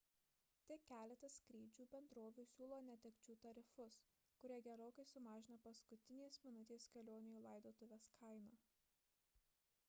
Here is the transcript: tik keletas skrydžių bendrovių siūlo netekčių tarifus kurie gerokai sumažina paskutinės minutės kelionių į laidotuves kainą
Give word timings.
tik 0.69 0.85
keletas 0.91 1.33
skrydžių 1.41 1.85
bendrovių 1.91 2.45
siūlo 2.51 2.79
netekčių 2.87 3.35
tarifus 3.43 3.99
kurie 4.41 4.57
gerokai 4.69 5.07
sumažina 5.11 5.61
paskutinės 5.69 6.41
minutės 6.49 6.89
kelionių 6.97 7.37
į 7.37 7.45
laidotuves 7.47 8.09
kainą 8.25 8.61